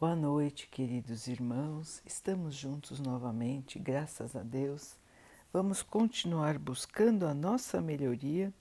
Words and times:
Boa 0.00 0.16
noite, 0.16 0.66
queridos 0.66 1.28
irmãos. 1.28 2.02
Estamos 2.04 2.56
juntos 2.56 2.98
novamente, 2.98 3.78
graças 3.78 4.34
a 4.34 4.42
Deus. 4.42 4.96
Vamos 5.52 5.84
continuar 5.84 6.58
buscando 6.58 7.28
a 7.28 7.32
nossa 7.32 7.80
melhoria, 7.80 8.52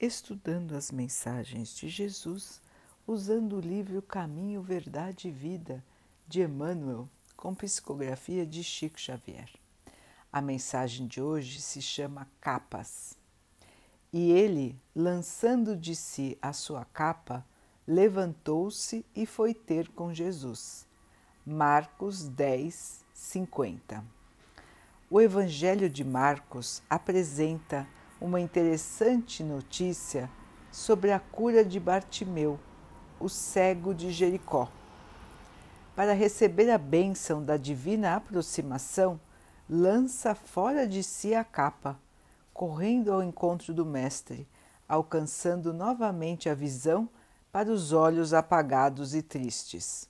estudando 0.00 0.74
as 0.74 0.90
mensagens 0.90 1.76
de 1.76 1.90
Jesus, 1.90 2.62
usando 3.06 3.58
o 3.58 3.60
livro 3.60 4.00
Caminho, 4.00 4.62
Verdade 4.62 5.28
e 5.28 5.30
Vida 5.30 5.84
de 6.26 6.40
Emmanuel, 6.40 7.06
com 7.36 7.54
psicografia 7.54 8.46
de 8.46 8.64
Chico 8.64 8.98
Xavier. 8.98 9.50
A 10.32 10.40
mensagem 10.40 11.06
de 11.06 11.20
hoje 11.20 11.60
se 11.60 11.82
chama 11.82 12.26
Capas. 12.40 13.14
E 14.10 14.32
ele, 14.32 14.80
lançando 14.96 15.76
de 15.76 15.94
si 15.94 16.38
a 16.40 16.54
sua 16.54 16.86
capa, 16.86 17.44
levantou-se 17.86 19.04
e 19.14 19.26
foi 19.26 19.54
ter 19.54 19.88
com 19.88 20.12
Jesus. 20.12 20.86
Marcos 21.44 22.28
10, 22.28 23.04
50. 23.12 24.04
O 25.10 25.20
Evangelho 25.20 25.90
de 25.90 26.04
Marcos 26.04 26.82
apresenta 26.88 27.86
uma 28.20 28.40
interessante 28.40 29.42
notícia 29.42 30.30
sobre 30.70 31.10
a 31.10 31.18
cura 31.18 31.64
de 31.64 31.78
Bartimeu, 31.80 32.58
o 33.18 33.28
cego 33.28 33.92
de 33.92 34.10
Jericó. 34.10 34.70
Para 35.94 36.14
receber 36.14 36.70
a 36.70 36.78
bênção 36.78 37.44
da 37.44 37.56
divina 37.56 38.14
aproximação, 38.14 39.20
lança 39.68 40.34
fora 40.34 40.86
de 40.86 41.02
si 41.02 41.34
a 41.34 41.44
capa, 41.44 41.98
correndo 42.54 43.12
ao 43.12 43.22
encontro 43.22 43.74
do 43.74 43.84
Mestre, 43.84 44.48
alcançando 44.88 45.72
novamente 45.74 46.48
a 46.48 46.54
visão 46.54 47.08
para 47.52 47.70
os 47.70 47.92
olhos 47.92 48.32
apagados 48.32 49.14
e 49.14 49.20
tristes. 49.20 50.08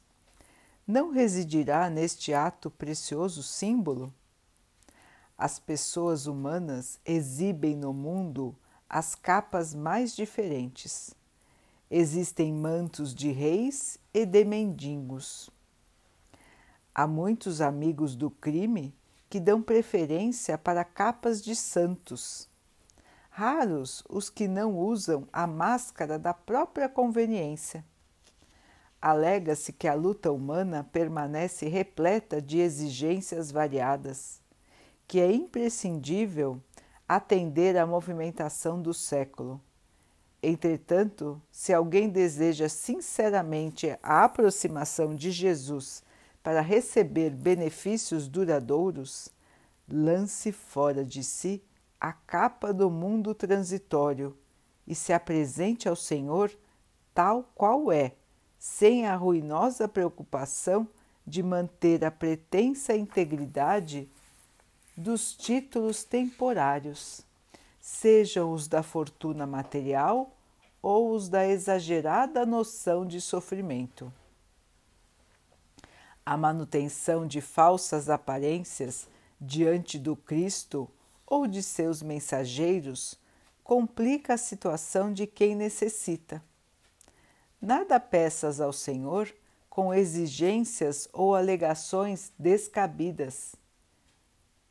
Não 0.86 1.10
residirá 1.10 1.90
neste 1.90 2.32
ato 2.32 2.70
precioso 2.70 3.42
símbolo? 3.42 4.14
As 5.36 5.58
pessoas 5.58 6.28
humanas 6.28 7.00
exibem 7.04 7.76
no 7.76 7.92
mundo 7.92 8.56
as 8.88 9.16
capas 9.16 9.74
mais 9.74 10.14
diferentes. 10.14 11.16
Existem 11.90 12.52
mantos 12.52 13.12
de 13.12 13.32
reis 13.32 13.98
e 14.14 14.24
de 14.24 14.44
mendigos. 14.44 15.50
Há 16.94 17.08
muitos 17.08 17.60
amigos 17.60 18.14
do 18.14 18.30
crime 18.30 18.94
que 19.28 19.40
dão 19.40 19.60
preferência 19.60 20.56
para 20.56 20.84
capas 20.84 21.42
de 21.42 21.56
santos 21.56 22.51
raros 23.34 24.04
os 24.10 24.28
que 24.28 24.46
não 24.46 24.78
usam 24.78 25.26
a 25.32 25.46
máscara 25.46 26.18
da 26.18 26.34
própria 26.34 26.86
conveniência. 26.86 27.82
Alega-se 29.00 29.72
que 29.72 29.88
a 29.88 29.94
luta 29.94 30.30
humana 30.30 30.86
permanece 30.92 31.66
repleta 31.66 32.42
de 32.42 32.58
exigências 32.58 33.50
variadas, 33.50 34.38
que 35.08 35.18
é 35.18 35.32
imprescindível 35.32 36.60
atender 37.08 37.78
à 37.78 37.86
movimentação 37.86 38.80
do 38.80 38.92
século. 38.92 39.58
Entretanto, 40.42 41.40
se 41.50 41.72
alguém 41.72 42.10
deseja 42.10 42.68
sinceramente 42.68 43.96
a 44.02 44.24
aproximação 44.24 45.14
de 45.14 45.30
Jesus 45.30 46.02
para 46.42 46.60
receber 46.60 47.30
benefícios 47.30 48.28
duradouros, 48.28 49.30
lance 49.88 50.52
fora 50.52 51.02
de 51.02 51.24
si 51.24 51.62
a 52.02 52.12
capa 52.12 52.74
do 52.74 52.90
mundo 52.90 53.32
transitório 53.32 54.36
e 54.84 54.92
se 54.92 55.12
apresente 55.12 55.88
ao 55.88 55.94
Senhor 55.94 56.50
tal 57.14 57.44
qual 57.54 57.92
é, 57.92 58.16
sem 58.58 59.06
a 59.06 59.14
ruinosa 59.14 59.86
preocupação 59.86 60.88
de 61.24 61.44
manter 61.44 62.04
a 62.04 62.10
pretensa 62.10 62.92
integridade 62.96 64.10
dos 64.96 65.36
títulos 65.36 66.02
temporários, 66.02 67.24
sejam 67.80 68.52
os 68.52 68.66
da 68.66 68.82
fortuna 68.82 69.46
material 69.46 70.36
ou 70.82 71.14
os 71.14 71.28
da 71.28 71.46
exagerada 71.46 72.44
noção 72.44 73.06
de 73.06 73.20
sofrimento. 73.20 74.12
A 76.26 76.36
manutenção 76.36 77.28
de 77.28 77.40
falsas 77.40 78.10
aparências 78.10 79.08
diante 79.40 80.00
do 80.00 80.16
Cristo 80.16 80.90
ou 81.32 81.46
de 81.46 81.62
seus 81.62 82.02
mensageiros 82.02 83.18
complica 83.64 84.34
a 84.34 84.36
situação 84.36 85.10
de 85.10 85.26
quem 85.26 85.56
necessita. 85.56 86.44
Nada 87.58 87.98
peças 87.98 88.60
ao 88.60 88.70
Senhor 88.70 89.34
com 89.70 89.94
exigências 89.94 91.08
ou 91.10 91.34
alegações 91.34 92.30
descabidas. 92.38 93.56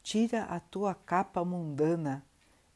Tira 0.04 0.44
a 0.44 0.60
tua 0.60 0.94
capa 0.94 1.44
mundana 1.44 2.24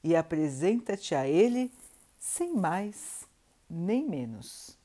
e 0.03 0.15
apresenta-te 0.15 1.13
a 1.13 1.27
Ele 1.27 1.71
sem 2.17 2.55
mais 2.55 3.27
nem 3.69 4.03
menos. 4.03 4.75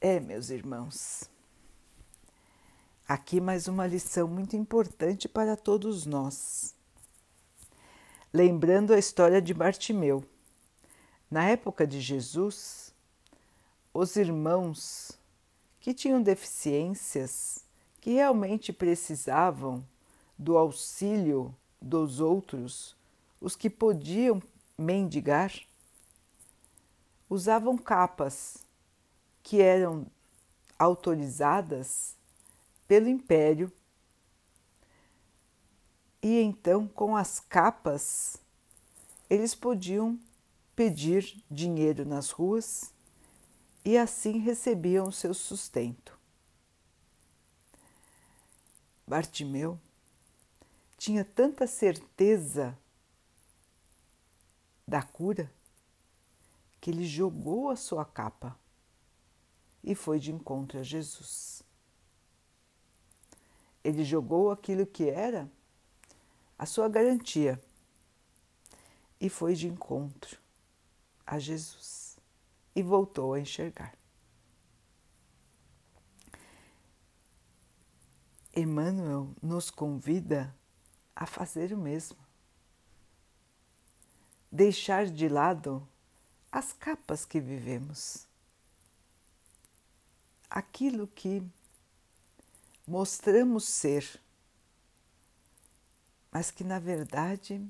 É, 0.00 0.18
meus 0.18 0.48
irmãos, 0.48 1.28
Aqui 3.10 3.40
mais 3.40 3.66
uma 3.66 3.88
lição 3.88 4.28
muito 4.28 4.54
importante 4.54 5.28
para 5.28 5.56
todos 5.56 6.06
nós. 6.06 6.76
Lembrando 8.32 8.94
a 8.94 9.00
história 9.00 9.42
de 9.42 9.52
Bartimeu. 9.52 10.24
Na 11.28 11.42
época 11.48 11.84
de 11.88 12.00
Jesus, 12.00 12.94
os 13.92 14.14
irmãos 14.14 15.18
que 15.80 15.92
tinham 15.92 16.22
deficiências, 16.22 17.64
que 18.00 18.12
realmente 18.12 18.72
precisavam 18.72 19.84
do 20.38 20.56
auxílio 20.56 21.52
dos 21.82 22.20
outros, 22.20 22.94
os 23.40 23.56
que 23.56 23.68
podiam 23.68 24.40
mendigar, 24.78 25.52
usavam 27.28 27.76
capas 27.76 28.64
que 29.42 29.60
eram 29.60 30.06
autorizadas 30.78 32.19
pelo 32.90 33.08
império. 33.08 33.72
E 36.20 36.40
então, 36.40 36.88
com 36.88 37.16
as 37.16 37.38
capas, 37.38 38.36
eles 39.30 39.54
podiam 39.54 40.18
pedir 40.74 41.40
dinheiro 41.48 42.04
nas 42.04 42.30
ruas 42.30 42.92
e 43.84 43.96
assim 43.96 44.38
recebiam 44.38 45.06
o 45.06 45.12
seu 45.12 45.32
sustento. 45.32 46.18
Bartimeu 49.06 49.78
tinha 50.98 51.24
tanta 51.24 51.68
certeza 51.68 52.76
da 54.84 55.00
cura 55.00 55.48
que 56.80 56.90
ele 56.90 57.06
jogou 57.06 57.70
a 57.70 57.76
sua 57.76 58.04
capa 58.04 58.58
e 59.80 59.94
foi 59.94 60.18
de 60.18 60.32
encontro 60.32 60.80
a 60.80 60.82
Jesus. 60.82 61.69
Ele 63.82 64.04
jogou 64.04 64.50
aquilo 64.50 64.86
que 64.86 65.08
era 65.08 65.50
a 66.58 66.66
sua 66.66 66.88
garantia 66.88 67.60
e 69.20 69.28
foi 69.28 69.54
de 69.54 69.66
encontro 69.66 70.38
a 71.26 71.38
Jesus 71.38 72.18
e 72.74 72.82
voltou 72.82 73.34
a 73.34 73.40
enxergar. 73.40 73.94
Emmanuel 78.54 79.34
nos 79.42 79.70
convida 79.70 80.54
a 81.14 81.24
fazer 81.24 81.72
o 81.72 81.78
mesmo. 81.78 82.18
Deixar 84.50 85.06
de 85.06 85.28
lado 85.28 85.86
as 86.50 86.72
capas 86.72 87.24
que 87.24 87.40
vivemos, 87.40 88.26
aquilo 90.48 91.06
que 91.06 91.42
mostramos 92.90 93.68
ser, 93.68 94.20
mas 96.28 96.50
que 96.50 96.64
na 96.64 96.80
verdade 96.80 97.64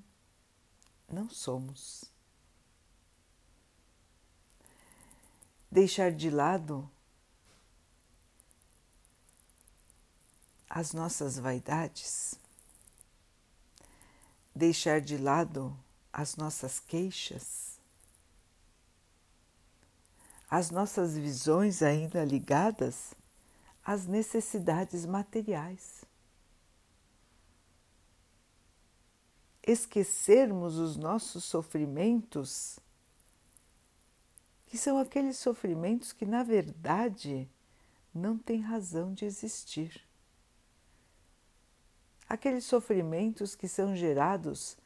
não 1.07 1.29
somos. 1.29 2.07
Deixar 5.71 6.11
de 6.11 6.31
lado 6.31 6.91
as 10.71 10.95
nossas 10.95 11.39
vaidades, 11.39 12.35
deixar 14.55 15.03
de 15.03 15.19
lado 15.19 15.79
as 16.11 16.35
nossas 16.35 16.81
queixas, 16.81 17.79
as 20.49 20.71
nossas 20.71 21.15
visões 21.15 21.83
ainda 21.83 22.25
ligadas 22.25 23.20
as 23.91 24.07
necessidades 24.07 25.05
materiais. 25.05 26.05
Esquecermos 29.61 30.79
os 30.79 30.97
nossos 30.97 31.43
sofrimentos 31.43 32.79
que 34.65 34.79
são 34.79 34.97
aqueles 34.97 35.39
sofrimentos 35.39 36.13
que, 36.13 36.25
na 36.25 36.45
verdade, 36.45 37.51
não 38.15 38.39
têm 38.39 38.61
razão 38.61 39.13
de 39.13 39.25
existir. 39.25 40.01
Aqueles 42.29 42.67
sofrimentos 42.67 43.57
que 43.57 43.67
são 43.67 43.97
gerados 43.97 44.79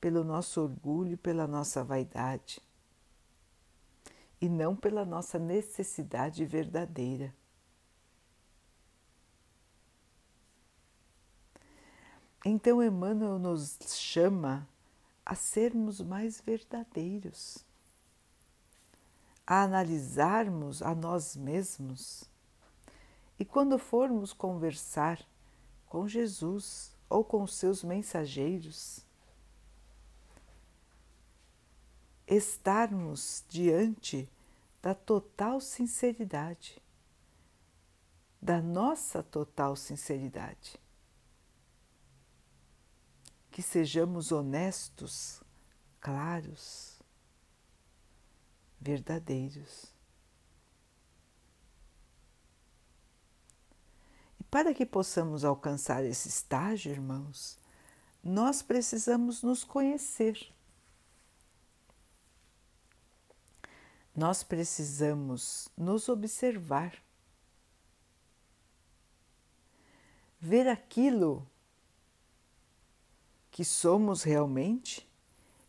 pelo 0.00 0.22
nosso 0.22 0.60
orgulho, 0.60 1.18
pela 1.18 1.48
nossa 1.48 1.82
vaidade, 1.82 2.62
e 4.40 4.48
não 4.48 4.76
pela 4.76 5.04
nossa 5.04 5.36
necessidade 5.36 6.44
verdadeira. 6.44 7.34
Então, 12.44 12.82
Emmanuel 12.82 13.38
nos 13.38 13.78
chama 13.86 14.66
a 15.24 15.36
sermos 15.36 16.00
mais 16.00 16.40
verdadeiros, 16.40 17.64
a 19.46 19.62
analisarmos 19.62 20.82
a 20.82 20.92
nós 20.92 21.36
mesmos. 21.36 22.24
E, 23.38 23.44
quando 23.44 23.78
formos 23.78 24.32
conversar 24.32 25.24
com 25.86 26.08
Jesus 26.08 26.90
ou 27.08 27.24
com 27.24 27.46
seus 27.46 27.84
mensageiros, 27.84 29.06
estarmos 32.26 33.44
diante 33.48 34.28
da 34.82 34.94
total 34.94 35.60
sinceridade, 35.60 36.82
da 38.40 38.60
nossa 38.60 39.22
total 39.22 39.76
sinceridade 39.76 40.81
que 43.52 43.60
sejamos 43.60 44.32
honestos, 44.32 45.42
claros, 46.00 46.98
verdadeiros. 48.80 49.92
E 54.40 54.44
para 54.44 54.72
que 54.72 54.86
possamos 54.86 55.44
alcançar 55.44 56.02
esse 56.02 56.28
estágio, 56.28 56.90
irmãos, 56.90 57.58
nós 58.24 58.62
precisamos 58.62 59.42
nos 59.42 59.62
conhecer. 59.62 60.50
Nós 64.16 64.42
precisamos 64.42 65.68
nos 65.76 66.08
observar, 66.08 67.02
ver 70.40 70.68
aquilo 70.68 71.46
que 73.52 73.66
somos 73.66 74.22
realmente 74.22 75.06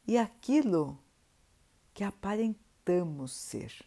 e 0.07 0.18
aquilo 0.18 0.97
que 1.94 2.01
aparentamos 2.01 3.33
ser. 3.33 3.85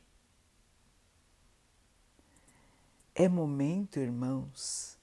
É 3.15 3.27
momento, 3.27 3.99
irmãos, 3.99 4.99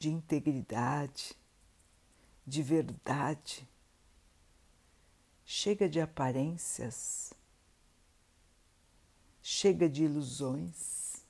de 0.00 0.10
integridade, 0.10 1.38
de 2.44 2.60
verdade. 2.60 3.68
Chega 5.44 5.88
de 5.88 6.00
aparências, 6.00 7.32
chega 9.40 9.88
de 9.88 10.02
ilusões. 10.02 11.24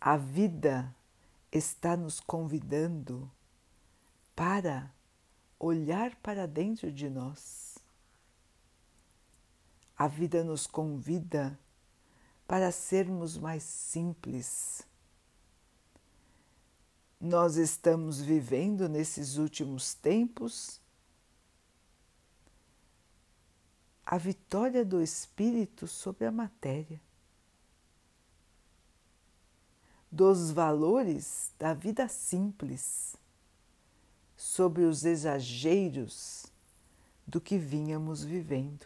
A 0.00 0.16
vida 0.16 0.92
está 1.52 1.96
nos 1.96 2.18
convidando 2.18 3.30
para 4.42 4.92
olhar 5.56 6.16
para 6.16 6.48
dentro 6.48 6.90
de 6.90 7.08
nós. 7.08 7.78
A 9.96 10.08
vida 10.08 10.42
nos 10.42 10.66
convida 10.66 11.56
para 12.44 12.72
sermos 12.72 13.38
mais 13.38 13.62
simples. 13.62 14.82
Nós 17.20 17.54
estamos 17.54 18.20
vivendo 18.20 18.88
nesses 18.88 19.36
últimos 19.36 19.94
tempos 19.94 20.80
a 24.04 24.18
vitória 24.18 24.84
do 24.84 25.00
espírito 25.00 25.86
sobre 25.86 26.26
a 26.26 26.32
matéria, 26.32 27.00
dos 30.10 30.50
valores 30.50 31.52
da 31.60 31.72
vida 31.72 32.08
simples 32.08 33.21
sobre 34.42 34.82
os 34.82 35.04
exageros 35.04 36.46
do 37.24 37.40
que 37.40 37.56
vínhamos 37.56 38.24
vivendo. 38.24 38.84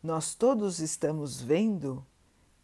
Nós 0.00 0.32
todos 0.32 0.78
estamos 0.78 1.42
vendo 1.42 2.06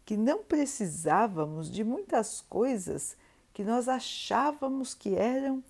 que 0.05 0.15
não 0.15 0.43
precisávamos 0.43 1.69
de 1.69 1.83
muitas 1.83 2.39
coisas 2.39 3.17
que 3.53 3.61
nós 3.61 3.89
achávamos 3.89 4.93
que 4.95 5.15
eram 5.15 5.61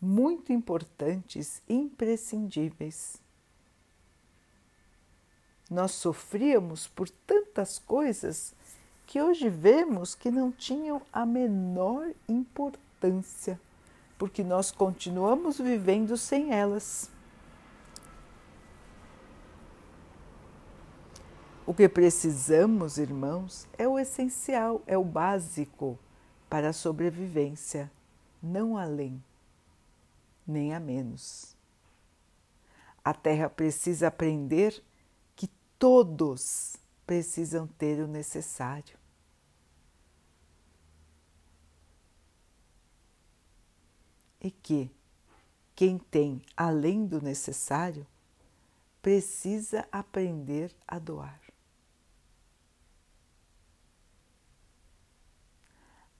muito 0.00 0.50
importantes, 0.50 1.62
imprescindíveis. 1.68 3.18
Nós 5.70 5.92
sofríamos 5.92 6.88
por 6.88 7.08
tantas 7.10 7.78
coisas 7.78 8.54
que 9.06 9.20
hoje 9.20 9.50
vemos 9.50 10.14
que 10.14 10.30
não 10.30 10.50
tinham 10.50 11.02
a 11.12 11.26
menor 11.26 12.12
importância 12.26 12.89
importância, 13.00 13.58
porque 14.18 14.44
nós 14.44 14.70
continuamos 14.70 15.58
vivendo 15.58 16.16
sem 16.16 16.52
elas. 16.52 17.10
O 21.66 21.72
que 21.72 21.88
precisamos, 21.88 22.98
irmãos, 22.98 23.66
é 23.78 23.88
o 23.88 23.98
essencial, 23.98 24.82
é 24.86 24.98
o 24.98 25.04
básico 25.04 25.98
para 26.48 26.70
a 26.70 26.72
sobrevivência, 26.72 27.90
não 28.42 28.76
além, 28.76 29.22
nem 30.46 30.74
a 30.74 30.80
menos. 30.80 31.56
A 33.04 33.14
Terra 33.14 33.48
precisa 33.48 34.08
aprender 34.08 34.82
que 35.36 35.48
todos 35.78 36.76
precisam 37.06 37.66
ter 37.66 38.02
o 38.02 38.06
necessário. 38.06 38.99
E 44.40 44.50
que 44.50 44.90
quem 45.74 45.98
tem 45.98 46.42
além 46.56 47.06
do 47.06 47.20
necessário 47.20 48.06
precisa 49.02 49.86
aprender 49.90 50.74
a 50.86 50.98
doar. 50.98 51.40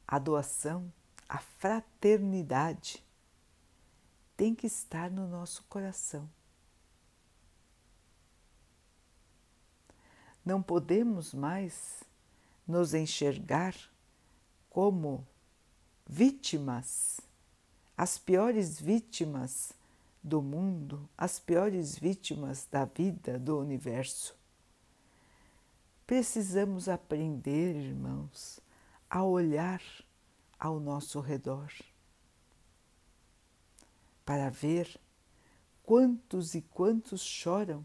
A 0.07 0.19
doação, 0.19 0.93
a 1.29 1.39
fraternidade 1.39 3.05
tem 4.37 4.55
que 4.55 4.67
estar 4.67 5.11
no 5.11 5.29
nosso 5.29 5.63
coração. 5.65 6.29
Não 10.45 10.63
podemos 10.63 11.35
mais 11.35 12.03
nos 12.67 12.95
enxergar 12.95 13.75
como 14.71 15.27
vítimas 16.09 17.21
as 18.01 18.17
piores 18.17 18.81
vítimas 18.81 19.75
do 20.23 20.41
mundo, 20.41 21.07
as 21.19 21.39
piores 21.39 21.99
vítimas 21.99 22.67
da 22.71 22.87
vida, 22.87 23.39
do 23.39 23.59
universo. 23.59 24.35
Precisamos 26.07 26.89
aprender, 26.89 27.77
irmãos, 27.77 28.59
a 29.11 29.23
olhar 29.23 29.83
ao 30.59 30.81
nosso 30.81 31.21
redor 31.21 31.71
para 34.25 34.49
ver 34.49 34.99
quantos 35.83 36.55
e 36.55 36.63
quantos 36.63 37.21
choram 37.21 37.85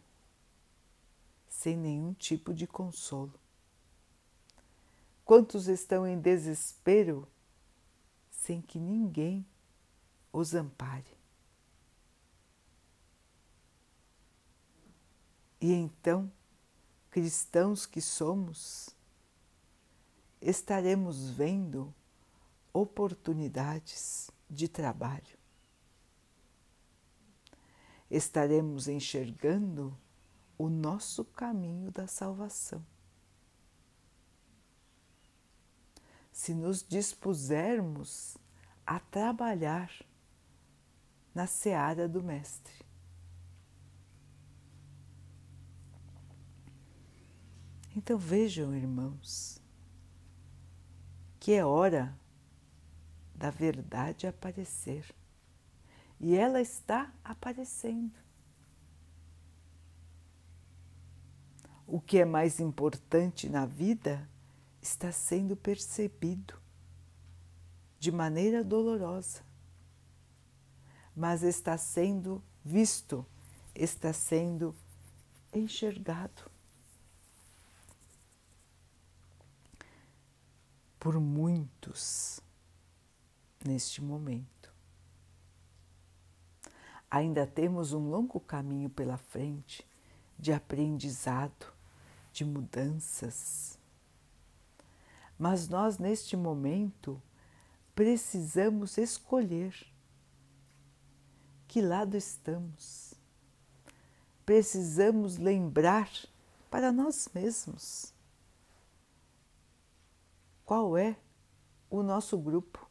sem 1.50 1.76
nenhum 1.76 2.14
tipo 2.14 2.54
de 2.54 2.66
consolo. 2.66 3.38
Quantos 5.26 5.68
estão 5.68 6.08
em 6.08 6.18
desespero 6.18 7.28
sem 8.32 8.62
que 8.62 8.80
ninguém 8.80 9.46
os 10.36 10.54
ampare. 10.54 11.18
E 15.62 15.72
então, 15.72 16.30
cristãos 17.10 17.86
que 17.86 18.02
somos, 18.02 18.90
estaremos 20.42 21.30
vendo 21.30 21.94
oportunidades 22.74 24.30
de 24.50 24.68
trabalho. 24.68 25.38
Estaremos 28.12 28.90
enxergando 28.90 29.98
o 30.58 30.70
nosso 30.70 31.24
caminho 31.24 31.92
da 31.92 32.08
salvação. 32.08 32.86
Se 36.32 36.54
nos 36.54 36.86
dispusermos 36.86 38.38
a 38.86 39.00
trabalhar 39.00 39.90
na 41.36 41.46
seara 41.46 42.08
do 42.08 42.24
Mestre. 42.24 42.74
Então 47.94 48.18
vejam, 48.18 48.74
irmãos, 48.74 49.62
que 51.40 51.52
é 51.52 51.66
hora 51.66 52.18
da 53.36 53.50
verdade 53.50 54.26
aparecer 54.26 55.14
e 56.20 56.36
ela 56.36 56.62
está 56.62 57.14
aparecendo. 57.24 58.18
O 61.86 62.00
que 62.02 62.18
é 62.18 62.26
mais 62.26 62.60
importante 62.60 63.48
na 63.50 63.66
vida 63.66 64.28
está 64.82 65.12
sendo 65.12 65.56
percebido 65.56 66.60
de 68.00 68.12
maneira 68.12 68.64
dolorosa 68.64 69.44
mas 71.16 71.44
está 71.44 71.78
sendo 71.78 72.44
visto, 72.64 73.26
está 73.74 74.12
sendo 74.12 74.76
enxergado. 75.54 76.56
por 81.06 81.20
muitos 81.20 82.40
neste 83.64 84.02
momento. 84.02 84.74
Ainda 87.12 87.46
temos 87.46 87.94
um 87.94 88.10
longo 88.10 88.40
caminho 88.40 88.90
pela 88.90 89.16
frente 89.16 89.88
de 90.36 90.52
aprendizado, 90.52 91.72
de 92.34 92.44
mudanças. 92.44 93.78
Mas 95.38 95.70
nós, 95.70 96.00
neste 96.00 96.36
momento, 96.36 97.22
precisamos 97.94 98.98
escolher 98.98 99.76
que 101.76 101.82
lado 101.82 102.16
estamos. 102.16 103.14
Precisamos 104.46 105.36
lembrar 105.36 106.10
para 106.72 106.90
nós 106.90 107.28
mesmos 107.34 108.14
qual 110.64 110.98
é 110.98 111.18
o 111.90 112.02
nosso 112.02 112.38
grupo. 112.38 112.90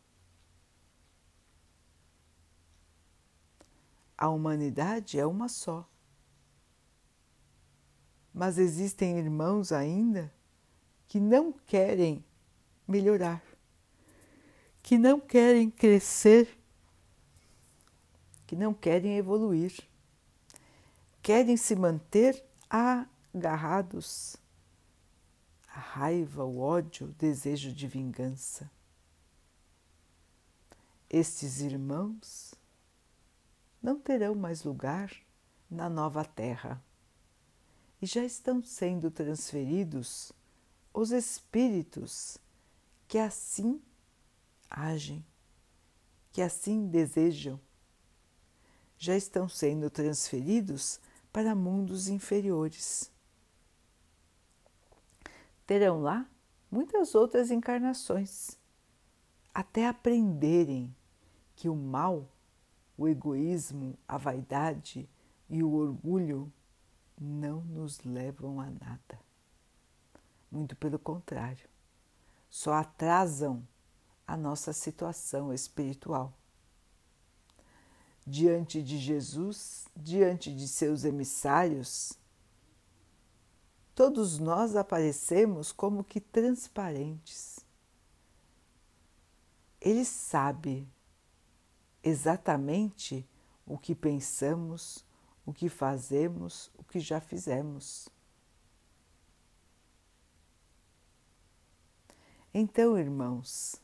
A 4.19 4.29
humanidade 4.29 5.19
é 5.19 5.25
uma 5.25 5.49
só. 5.49 5.89
Mas 8.35 8.59
existem 8.59 9.19
irmãos 9.19 9.73
ainda 9.73 10.31
que 11.09 11.19
não 11.19 11.55
querem 11.55 12.23
melhorar, 12.87 13.43
que 14.83 14.99
não 14.99 15.19
querem 15.19 15.71
crescer, 15.71 16.63
que 18.47 18.57
não 18.57 18.75
querem 18.75 19.17
evoluir, 19.17 19.73
querem 21.23 21.57
se 21.57 21.75
manter 21.75 22.45
agarrados 22.69 24.37
a 25.69 25.81
raiva, 25.81 26.45
o 26.45 26.61
ódio, 26.61 27.09
o 27.09 27.13
desejo 27.13 27.73
de 27.73 27.87
vingança. 27.89 28.71
Estes 31.11 31.61
irmãos 31.61 32.55
não 33.83 33.99
terão 33.99 34.35
mais 34.35 34.65
lugar 34.65 35.13
na 35.71 35.89
nova 35.89 36.25
terra 36.25 36.83
e 38.01 38.07
já 38.07 38.25
estão 38.25 38.63
sendo 38.63 39.11
transferidos 39.11 40.33
os 40.93 41.11
espíritos 41.11 42.39
que 43.09 43.19
assim 43.19 43.83
agem, 44.71 45.25
que 46.33 46.41
assim 46.41 46.87
desejam. 46.87 47.61
Já 48.97 49.17
estão 49.17 49.49
sendo 49.49 49.91
transferidos 49.91 51.01
para 51.33 51.55
mundos 51.55 52.09
inferiores 52.09 53.13
terão 55.67 56.01
lá 56.01 56.29
muitas 56.71 57.15
outras 57.15 57.51
encarnações, 57.51 58.59
até 59.53 59.87
aprenderem 59.87 60.95
que 61.55 61.69
o 61.69 61.77
mal, 61.77 62.29
o 62.97 63.09
egoísmo, 63.09 63.97
a 64.07 64.19
vaidade 64.19 65.09
e 65.49 65.63
o 65.63 65.73
orgulho 65.73 66.53
não 67.19 67.61
nos 67.63 68.01
levam 68.03 68.61
a 68.61 68.67
nada. 68.67 69.21
Muito 70.51 70.75
pelo 70.77 70.99
contrário, 70.99 71.69
só 72.51 72.75
atrasam 72.75 73.67
a 74.27 74.37
nossa 74.37 74.73
situação 74.73 75.53
espiritual. 75.53 76.33
Diante 78.27 78.83
de 78.83 78.99
Jesus, 78.99 79.87
diante 79.95 80.55
de 80.55 80.67
seus 80.67 81.05
emissários, 81.05 82.19
todos 83.95 84.39
nós 84.39 84.75
aparecemos 84.75 85.71
como 85.71 86.03
que 86.03 86.21
transparentes. 86.21 87.61
Ele 89.81 90.05
sabe 90.05 90.89
exatamente 92.03 93.29
o 93.67 93.79
que 93.79 93.95
pensamos, 93.95 95.05
o 95.45 95.53
que 95.53 95.69
fazemos, 95.69 96.71
o 96.77 96.85
que 96.85 97.01
já 97.01 97.21
fizemos. 97.21 98.09
Então, 102.53 102.97
irmãos, 102.97 103.81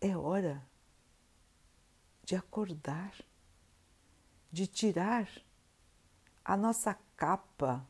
é 0.00 0.16
hora 0.16 0.62
de 2.24 2.34
acordar, 2.34 3.14
de 4.50 4.66
tirar 4.66 5.28
a 6.44 6.56
nossa 6.56 6.94
capa 7.16 7.86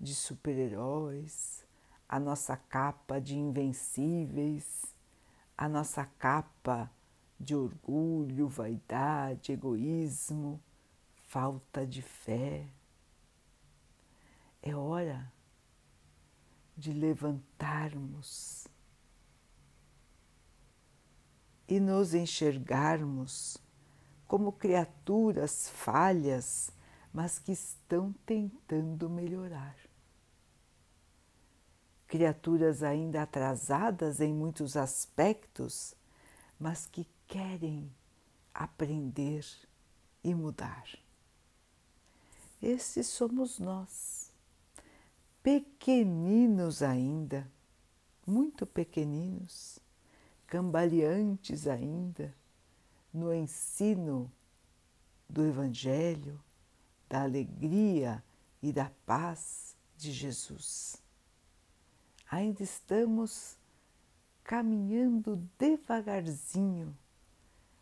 de 0.00 0.14
super-heróis, 0.14 1.64
a 2.08 2.18
nossa 2.18 2.56
capa 2.56 3.20
de 3.20 3.36
invencíveis, 3.36 4.94
a 5.56 5.68
nossa 5.68 6.04
capa 6.18 6.90
de 7.38 7.54
orgulho, 7.54 8.48
vaidade, 8.48 9.52
egoísmo, 9.52 10.60
falta 11.28 11.86
de 11.86 12.00
fé. 12.00 12.68
É 14.62 14.74
hora 14.74 15.32
de 16.76 16.92
levantarmos 16.92 18.61
e 21.72 21.80
nos 21.80 22.12
enxergarmos 22.12 23.56
como 24.26 24.52
criaturas 24.52 25.70
falhas 25.70 26.70
mas 27.10 27.38
que 27.38 27.52
estão 27.52 28.12
tentando 28.26 29.08
melhorar. 29.08 29.74
Criaturas 32.06 32.82
ainda 32.82 33.22
atrasadas 33.22 34.20
em 34.20 34.34
muitos 34.34 34.76
aspectos, 34.76 35.94
mas 36.60 36.84
que 36.84 37.06
querem 37.26 37.90
aprender 38.52 39.46
e 40.22 40.34
mudar. 40.34 40.84
Esses 42.60 43.06
somos 43.06 43.58
nós, 43.58 44.30
pequeninos 45.42 46.82
ainda, 46.82 47.50
muito 48.26 48.66
pequeninos, 48.66 49.81
cambaleantes 50.52 51.66
ainda 51.66 52.36
no 53.10 53.32
ensino 53.32 54.30
do 55.26 55.46
Evangelho 55.46 56.38
da 57.08 57.22
alegria 57.22 58.22
e 58.62 58.70
da 58.70 58.92
paz 59.06 59.74
de 59.96 60.12
Jesus. 60.12 61.02
Ainda 62.30 62.62
estamos 62.62 63.56
caminhando 64.44 65.36
devagarzinho 65.58 66.94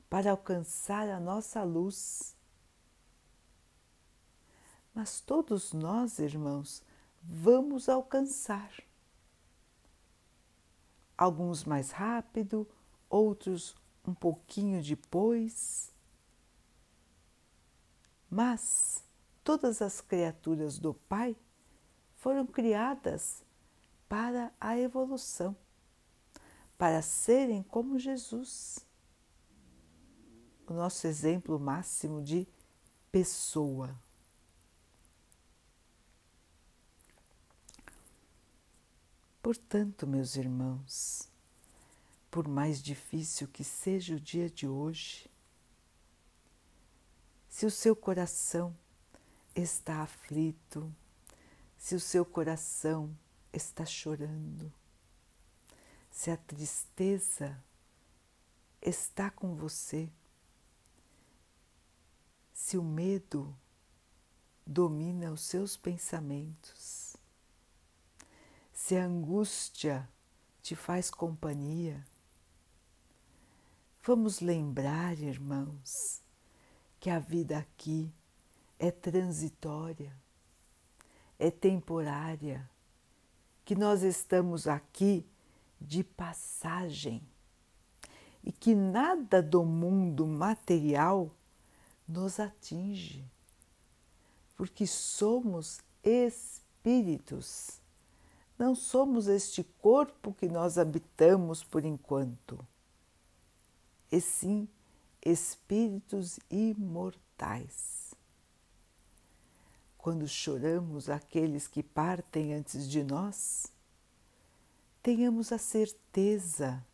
para 0.09 0.31
alcançar 0.31 1.09
a 1.09 1.19
nossa 1.19 1.65
luz. 1.65 2.37
Mas 4.95 5.21
todos 5.21 5.73
nós, 5.73 6.21
irmãos, 6.21 6.85
vamos 7.21 7.89
alcançar. 7.89 8.71
Alguns 11.21 11.65
mais 11.65 11.91
rápido, 11.91 12.67
outros 13.11 13.77
um 14.09 14.15
pouquinho 14.15 14.83
depois. 14.83 15.93
Mas 18.31 19.05
todas 19.45 19.83
as 19.83 20.01
criaturas 20.01 20.79
do 20.79 20.95
Pai 20.95 21.37
foram 22.17 22.47
criadas 22.47 23.45
para 24.09 24.51
a 24.59 24.79
evolução, 24.79 25.55
para 26.79 27.03
serem 27.03 27.63
como 27.65 27.99
Jesus, 27.99 28.79
o 30.67 30.73
nosso 30.73 31.07
exemplo 31.07 31.61
máximo 31.61 32.23
de 32.23 32.49
pessoa. 33.13 33.95
Portanto, 39.43 40.07
meus 40.07 40.37
irmãos, 40.37 41.27
por 42.31 42.47
mais 42.47 42.83
difícil 42.83 43.49
que 43.49 43.65
seja 43.65 44.17
o 44.17 44.21
dia 44.21 44.51
de 44.51 44.69
hoje, 44.69 45.31
se 47.49 47.65
o 47.65 47.71
seu 47.71 47.97
coração 47.97 48.77
está 49.55 50.03
aflito, 50.03 50.95
se 51.79 51.95
o 51.95 52.01
seu 52.01 52.25
coração 52.25 53.17
está 53.51 53.87
chorando, 53.87 54.71
se 56.11 56.31
a 56.31 56.37
tristeza 56.37 57.59
está 58.83 59.31
com 59.31 59.55
você, 59.55 60.11
se 62.53 62.77
o 62.77 62.85
medo 62.85 63.57
domina 64.67 65.33
os 65.33 65.41
seus 65.41 65.79
pensamentos, 65.79 67.00
se 68.91 68.97
a 68.97 69.05
angústia 69.05 70.11
te 70.61 70.75
faz 70.75 71.13
companhia. 71.13 72.05
Vamos 74.03 74.41
lembrar, 74.41 75.17
irmãos, 75.17 76.21
que 76.99 77.09
a 77.09 77.21
vida 77.21 77.57
aqui 77.57 78.13
é 78.81 78.91
transitória, 78.91 80.13
é 81.39 81.53
temporária, 81.53 82.69
que 83.65 83.77
nós 83.77 84.03
estamos 84.03 84.67
aqui 84.67 85.25
de 85.81 86.03
passagem 86.03 87.23
e 88.43 88.51
que 88.51 88.75
nada 88.75 89.41
do 89.41 89.65
mundo 89.65 90.27
material 90.27 91.31
nos 92.09 92.41
atinge, 92.41 93.25
porque 94.57 94.85
somos 94.85 95.79
espíritos, 96.03 97.80
não 98.61 98.75
somos 98.75 99.27
este 99.27 99.65
corpo 99.65 100.35
que 100.35 100.47
nós 100.47 100.77
habitamos 100.77 101.65
por 101.65 101.83
enquanto, 101.83 102.63
e 104.13 104.21
sim 104.21 104.69
espíritos 105.25 106.39
imortais. 106.51 108.15
Quando 109.97 110.29
choramos 110.29 111.09
aqueles 111.09 111.67
que 111.67 111.83
partem 111.83 112.53
antes 112.53 112.87
de 112.87 113.03
nós, 113.03 113.73
tenhamos 115.03 115.53
a 115.53 115.59
certeza 115.59 116.85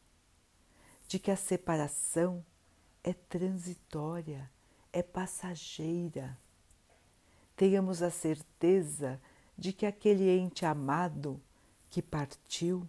de 1.09 1.19
que 1.19 1.33
a 1.33 1.37
separação 1.37 2.47
é 3.03 3.13
transitória, 3.13 4.49
é 4.93 5.03
passageira. 5.03 6.39
Tenhamos 7.57 8.03
a 8.03 8.11
certeza 8.11 9.21
de 9.59 9.73
que 9.73 9.85
aquele 9.85 10.31
ente 10.31 10.65
amado 10.65 11.41
que 11.91 12.03
partiu 12.03 12.89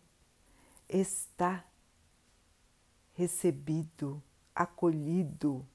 está 0.89 1.65
recebido 3.13 4.21
acolhido 4.53 5.65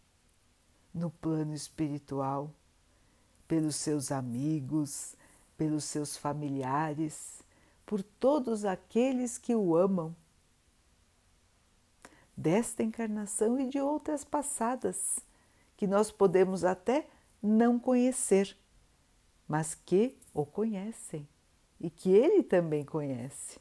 no 0.93 1.11
plano 1.11 1.55
espiritual 1.55 2.53
pelos 3.47 3.77
seus 3.77 4.11
amigos, 4.11 5.15
pelos 5.57 5.85
seus 5.85 6.17
familiares, 6.17 7.43
por 7.85 8.03
todos 8.03 8.65
aqueles 8.65 9.39
que 9.39 9.55
o 9.55 9.77
amam, 9.77 10.15
desta 12.37 12.83
encarnação 12.83 13.61
e 13.61 13.69
de 13.69 13.79
outras 13.79 14.25
passadas, 14.25 15.21
que 15.77 15.87
nós 15.87 16.11
podemos 16.11 16.65
até 16.65 17.09
não 17.43 17.79
conhecer, 17.79 18.57
mas 19.47 19.75
que 19.75 20.17
o 20.33 20.47
conhecem 20.47 21.29
e 21.83 21.91
que 21.91 22.11
ele 22.11 22.45
também 22.45 22.85
conhece. 22.85 23.61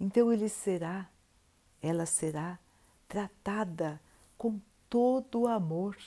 Então 0.00 0.32
ele 0.32 0.48
será, 0.48 1.06
ela 1.82 2.06
será 2.06 2.58
tratada 3.06 4.00
com 4.38 4.58
todo 4.88 5.42
o 5.42 5.46
amor 5.46 5.98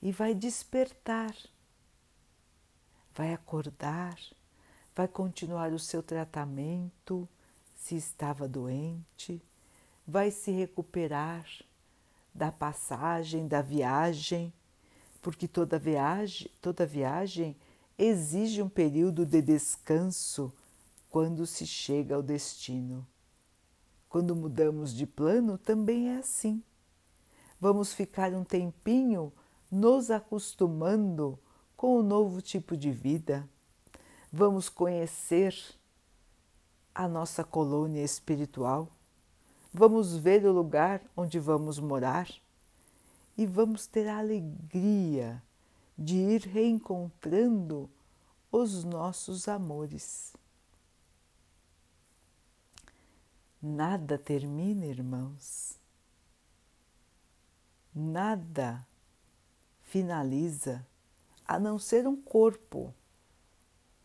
e 0.00 0.10
vai 0.10 0.34
despertar, 0.34 1.36
vai 3.14 3.34
acordar, 3.34 4.18
vai 4.96 5.06
continuar 5.06 5.70
o 5.70 5.78
seu 5.78 6.02
tratamento 6.02 7.28
se 7.74 7.94
estava 7.94 8.48
doente, 8.48 9.42
vai 10.06 10.30
se 10.30 10.50
recuperar 10.50 11.46
da 12.34 12.50
passagem, 12.50 13.46
da 13.46 13.60
viagem, 13.60 14.50
porque 15.20 15.46
toda 15.46 15.78
viagem, 15.78 16.50
toda 16.60 16.86
viagem 16.86 17.54
exige 18.02 18.62
um 18.62 18.68
período 18.68 19.24
de 19.24 19.40
descanso 19.40 20.52
quando 21.08 21.46
se 21.46 21.66
chega 21.66 22.14
ao 22.14 22.22
destino. 22.22 23.06
Quando 24.08 24.34
mudamos 24.34 24.92
de 24.92 25.06
plano, 25.06 25.56
também 25.56 26.10
é 26.10 26.16
assim. 26.16 26.62
Vamos 27.60 27.92
ficar 27.92 28.32
um 28.32 28.44
tempinho 28.44 29.32
nos 29.70 30.10
acostumando 30.10 31.38
com 31.76 31.96
o 31.96 32.02
novo 32.02 32.42
tipo 32.42 32.76
de 32.76 32.90
vida. 32.90 33.48
Vamos 34.32 34.68
conhecer 34.68 35.54
a 36.94 37.06
nossa 37.06 37.44
colônia 37.44 38.02
espiritual. 38.02 38.88
Vamos 39.72 40.16
ver 40.16 40.44
o 40.44 40.52
lugar 40.52 41.02
onde 41.16 41.38
vamos 41.38 41.78
morar 41.78 42.28
e 43.36 43.46
vamos 43.46 43.86
ter 43.86 44.08
a 44.08 44.18
alegria 44.18 45.42
de 46.02 46.16
ir 46.16 46.42
reencontrando 46.48 47.88
os 48.50 48.82
nossos 48.82 49.46
amores. 49.46 50.34
Nada 53.62 54.18
termina, 54.18 54.84
irmãos. 54.84 55.78
Nada 57.94 58.84
finaliza 59.82 60.84
a 61.46 61.60
não 61.60 61.78
ser 61.78 62.08
um 62.08 62.20
corpo. 62.20 62.92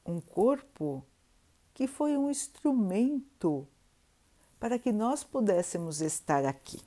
Um 0.05 0.21
corpo 0.21 1.03
que 1.73 1.87
foi 1.87 2.15
um 2.15 2.29
instrumento 2.29 3.67
para 4.59 4.77
que 4.77 4.91
nós 4.91 5.23
pudéssemos 5.23 5.99
estar 5.99 6.45
aqui. 6.45 6.79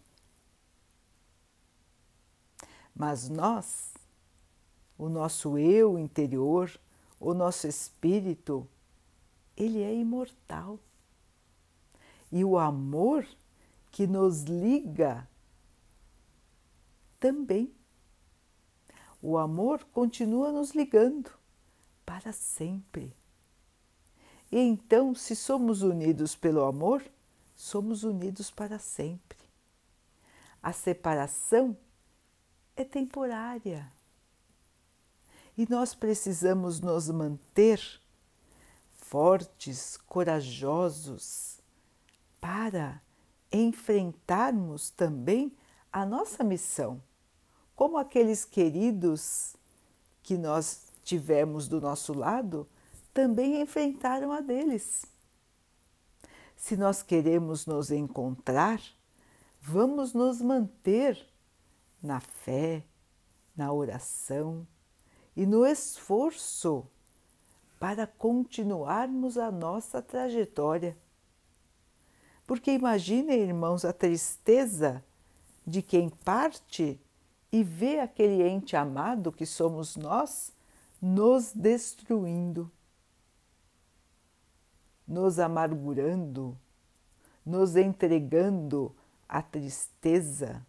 Mas 2.94 3.28
nós, 3.28 3.94
o 5.00 5.08
nosso 5.08 5.56
eu 5.56 5.98
interior, 5.98 6.70
o 7.18 7.32
nosso 7.32 7.66
espírito, 7.66 8.68
ele 9.56 9.80
é 9.80 9.94
imortal 9.94 10.78
e 12.30 12.44
o 12.44 12.58
amor 12.58 13.26
que 13.90 14.06
nos 14.06 14.42
liga 14.42 15.26
também. 17.18 17.72
O 19.22 19.38
amor 19.38 19.82
continua 19.84 20.52
nos 20.52 20.72
ligando 20.72 21.30
para 22.04 22.30
sempre. 22.30 23.16
E 24.52 24.58
então, 24.58 25.14
se 25.14 25.34
somos 25.34 25.80
unidos 25.80 26.36
pelo 26.36 26.62
amor, 26.64 27.02
somos 27.56 28.04
unidos 28.04 28.50
para 28.50 28.78
sempre. 28.78 29.38
A 30.62 30.74
separação 30.74 31.74
é 32.76 32.84
temporária. 32.84 33.90
E 35.56 35.66
nós 35.68 35.94
precisamos 35.94 36.80
nos 36.80 37.10
manter 37.10 37.80
fortes, 38.92 39.96
corajosos, 40.06 41.60
para 42.40 43.02
enfrentarmos 43.52 44.90
também 44.90 45.52
a 45.92 46.06
nossa 46.06 46.44
missão, 46.44 47.02
como 47.74 47.98
aqueles 47.98 48.44
queridos 48.44 49.56
que 50.22 50.38
nós 50.38 50.92
tivemos 51.02 51.66
do 51.66 51.80
nosso 51.80 52.12
lado 52.12 52.68
também 53.12 53.60
enfrentaram 53.60 54.30
a 54.30 54.40
deles. 54.40 55.04
Se 56.56 56.76
nós 56.76 57.02
queremos 57.02 57.66
nos 57.66 57.90
encontrar, 57.90 58.80
vamos 59.60 60.12
nos 60.12 60.40
manter 60.40 61.18
na 62.02 62.20
fé, 62.20 62.84
na 63.56 63.72
oração 63.72 64.66
e 65.40 65.46
no 65.46 65.64
esforço 65.64 66.86
para 67.78 68.06
continuarmos 68.06 69.38
a 69.38 69.50
nossa 69.50 70.02
trajetória. 70.02 70.98
Porque 72.46 72.70
imaginem, 72.70 73.40
irmãos, 73.40 73.86
a 73.86 73.90
tristeza 73.90 75.02
de 75.66 75.80
quem 75.80 76.10
parte 76.10 77.00
e 77.50 77.64
vê 77.64 78.00
aquele 78.00 78.46
ente 78.46 78.76
amado 78.76 79.32
que 79.32 79.46
somos 79.46 79.96
nós 79.96 80.54
nos 81.00 81.54
destruindo, 81.54 82.70
nos 85.08 85.38
amargurando, 85.38 86.54
nos 87.46 87.76
entregando 87.76 88.94
à 89.26 89.40
tristeza, 89.40 90.60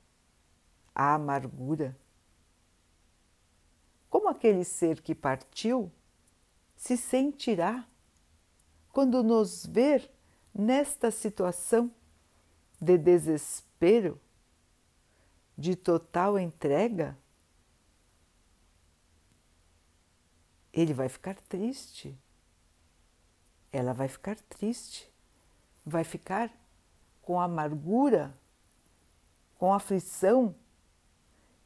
à 0.96 1.16
amargura. 1.16 1.94
Aquele 4.42 4.64
ser 4.64 5.02
que 5.02 5.14
partiu 5.14 5.92
se 6.76 6.98
sentirá 6.98 7.88
quando 8.92 9.22
nos 9.22 9.68
ver 9.68 10.10
nesta 10.52 11.12
situação 11.12 11.92
de 12.82 12.98
desespero, 12.98 14.20
de 15.56 15.76
total 15.76 16.40
entrega? 16.40 17.16
ele 20.74 20.92
vai 20.92 21.08
ficar 21.08 21.36
triste. 21.42 22.18
Ela 23.72 23.94
vai 23.94 24.08
ficar 24.08 24.38
triste, 24.50 25.08
vai 25.86 26.04
ficar 26.04 26.52
com 27.22 27.40
amargura, 27.40 28.36
com 29.60 29.72
aflição, 29.72 30.56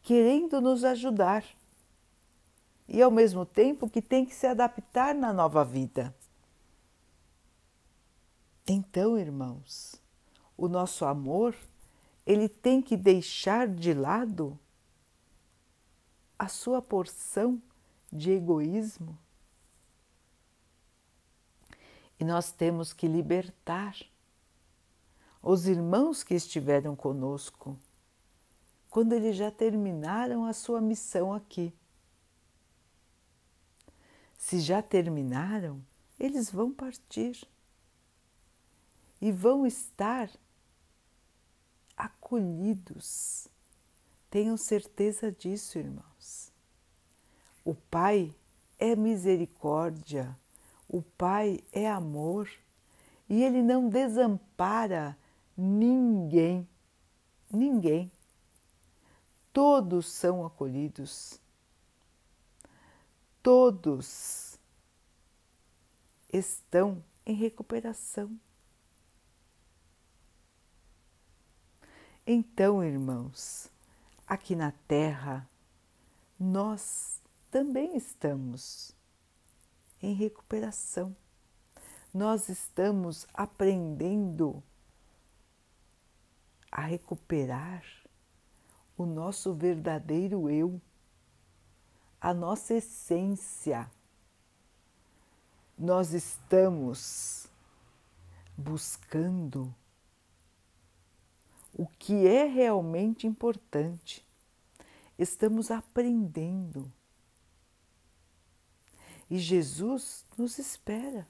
querendo 0.02 0.60
nos 0.60 0.84
ajudar 0.84 1.46
e 2.88 3.02
ao 3.02 3.10
mesmo 3.12 3.46
tempo 3.46 3.90
que 3.90 4.02
tem 4.02 4.26
que 4.26 4.36
se 4.36 4.46
adaptar 4.46 5.16
na 5.16 5.34
nova 5.34 5.64
vida. 5.64 6.16
Então, 8.68 9.18
irmãos, 9.18 10.02
o 10.58 10.68
nosso 10.68 11.06
amor, 11.06 11.56
ele 12.26 12.50
tem 12.50 12.82
que 12.82 12.98
deixar 12.98 13.68
de 13.68 13.94
lado 13.94 14.58
a 16.38 16.48
sua 16.48 16.82
porção 16.82 17.62
de 18.12 18.32
egoísmo. 18.32 19.18
E 22.20 22.24
nós 22.24 22.52
temos 22.52 22.94
que 22.94 23.08
libertar 23.08 23.96
os 25.42 25.68
irmãos 25.68 26.24
que 26.24 26.34
estiveram 26.34 26.96
conosco 26.96 27.78
quando 28.90 29.14
eles 29.14 29.36
já 29.36 29.52
terminaram 29.52 30.46
a 30.46 30.54
sua 30.54 30.80
missão 30.80 31.34
aqui. 31.34 31.74
Se 34.38 34.60
já 34.60 34.82
terminaram, 34.82 35.82
eles 36.20 36.50
vão 36.50 36.72
partir 36.72 37.48
e 39.22 39.32
vão 39.32 39.66
estar 39.66 40.30
acolhidos. 41.96 43.48
Tenham 44.30 44.58
certeza 44.58 45.32
disso, 45.32 45.80
irmãos. 45.80 46.52
O 47.64 47.74
Pai 47.74 48.36
é 48.78 48.96
misericórdia, 48.96 50.38
o 50.88 51.02
Pai 51.02 51.62
é 51.72 51.90
amor 51.90 52.50
e 53.28 53.44
Ele 53.44 53.64
não 53.64 53.90
desampara 53.90 55.18
ninguém, 55.58 56.68
ninguém. 57.50 58.12
Todos 59.52 60.12
são 60.12 60.46
acolhidos, 60.46 61.40
todos 63.46 64.60
estão 66.34 67.04
em 67.24 67.36
recuperação. 67.36 68.40
Então, 72.26 72.84
irmãos, 72.84 73.72
aqui 74.26 74.56
na 74.56 74.72
Terra, 74.88 75.48
nós 76.40 77.22
também 77.52 77.96
estamos 77.96 78.96
em 80.02 80.16
recuperação. 80.16 81.16
Nós 82.12 82.50
estamos 82.50 83.28
aprendendo 83.32 84.64
a 86.72 86.82
recuperar 86.82 87.86
o 88.98 89.06
nosso 89.06 89.54
verdadeiro 89.54 90.50
eu, 90.50 90.82
a 92.26 92.34
nossa 92.34 92.74
essência. 92.74 93.88
Nós 95.78 96.12
estamos 96.12 97.46
buscando 98.58 99.72
o 101.72 101.86
que 101.86 102.26
é 102.26 102.46
realmente 102.46 103.28
importante. 103.28 104.28
Estamos 105.20 105.70
aprendendo. 105.70 106.92
E 109.30 109.38
Jesus 109.38 110.26
nos 110.36 110.58
espera. 110.58 111.28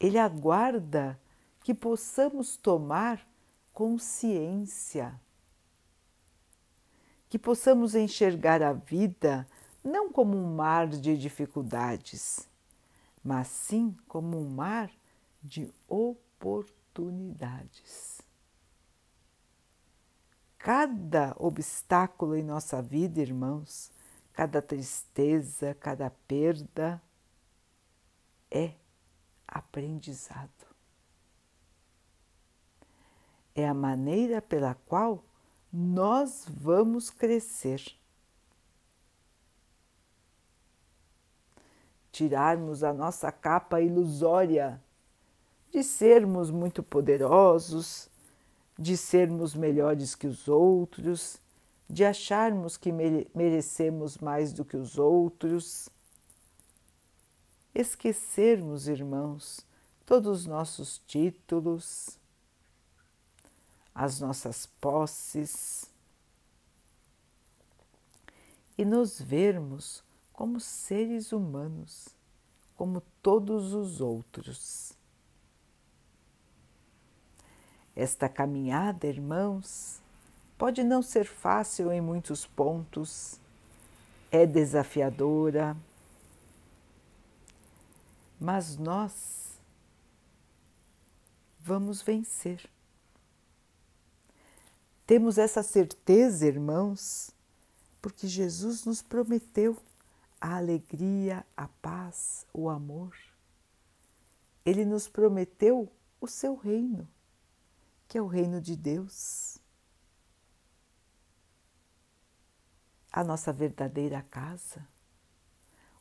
Ele 0.00 0.16
aguarda 0.16 1.20
que 1.62 1.74
possamos 1.74 2.56
tomar 2.56 3.28
consciência, 3.74 5.20
que 7.30 7.38
possamos 7.38 7.94
enxergar 7.94 8.62
a 8.62 8.74
vida 8.74 9.48
não 9.82 10.12
como 10.12 10.36
um 10.36 10.54
mar 10.54 10.86
de 10.88 11.16
dificuldades, 11.16 12.46
mas 13.24 13.46
sim 13.46 13.96
como 14.06 14.38
um 14.38 14.50
mar 14.50 14.90
de 15.42 15.72
oportunidades. 15.88 18.20
Cada 20.58 21.34
obstáculo 21.38 22.36
em 22.36 22.42
nossa 22.42 22.82
vida, 22.82 23.22
irmãos, 23.22 23.90
cada 24.34 24.60
tristeza, 24.60 25.74
cada 25.80 26.10
perda 26.10 27.00
é 28.50 28.74
aprendizado 29.48 30.68
é 33.54 33.68
a 33.68 33.74
maneira 33.74 34.40
pela 34.40 34.74
qual 34.74 35.24
nós 35.72 36.46
vamos 36.48 37.10
crescer. 37.10 37.82
Tirarmos 42.10 42.82
a 42.82 42.92
nossa 42.92 43.30
capa 43.30 43.80
ilusória 43.80 44.82
de 45.70 45.82
sermos 45.84 46.50
muito 46.50 46.82
poderosos, 46.82 48.08
de 48.76 48.96
sermos 48.96 49.54
melhores 49.54 50.14
que 50.14 50.26
os 50.26 50.48
outros, 50.48 51.38
de 51.88 52.04
acharmos 52.04 52.76
que 52.76 52.92
merecemos 53.34 54.18
mais 54.18 54.52
do 54.52 54.64
que 54.64 54.76
os 54.76 54.98
outros. 54.98 55.88
Esquecermos, 57.74 58.88
irmãos, 58.88 59.64
todos 60.04 60.40
os 60.40 60.46
nossos 60.46 60.98
títulos, 61.06 62.19
as 63.94 64.20
nossas 64.20 64.66
posses 64.80 65.90
e 68.78 68.84
nos 68.84 69.20
vermos 69.20 70.02
como 70.32 70.58
seres 70.58 71.32
humanos, 71.32 72.08
como 72.76 73.02
todos 73.22 73.74
os 73.74 74.00
outros. 74.00 74.94
Esta 77.94 78.28
caminhada, 78.28 79.06
irmãos, 79.06 80.00
pode 80.56 80.82
não 80.82 81.02
ser 81.02 81.26
fácil 81.26 81.92
em 81.92 82.00
muitos 82.00 82.46
pontos, 82.46 83.38
é 84.30 84.46
desafiadora, 84.46 85.76
mas 88.40 88.78
nós 88.78 89.60
vamos 91.58 92.00
vencer. 92.00 92.66
Temos 95.10 95.38
essa 95.38 95.60
certeza, 95.60 96.46
irmãos, 96.46 97.32
porque 98.00 98.28
Jesus 98.28 98.84
nos 98.84 99.02
prometeu 99.02 99.76
a 100.40 100.54
alegria, 100.54 101.44
a 101.56 101.66
paz, 101.66 102.46
o 102.54 102.68
amor. 102.68 103.12
Ele 104.64 104.84
nos 104.84 105.08
prometeu 105.08 105.90
o 106.20 106.28
seu 106.28 106.54
reino, 106.54 107.08
que 108.06 108.18
é 108.18 108.22
o 108.22 108.28
reino 108.28 108.60
de 108.60 108.76
Deus. 108.76 109.58
A 113.10 113.24
nossa 113.24 113.52
verdadeira 113.52 114.22
casa, 114.22 114.86